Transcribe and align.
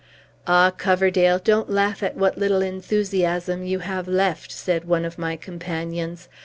"Ah, 0.47 0.71
Coverdale, 0.75 1.37
don't 1.37 1.69
laugh 1.69 2.01
at 2.01 2.17
what 2.17 2.35
little 2.35 2.63
enthusiasm 2.63 3.63
you 3.63 3.77
have 3.77 4.07
left!" 4.07 4.51
said 4.51 4.85
one 4.85 5.05
of 5.05 5.19
my 5.19 5.35
companions. 5.35 6.27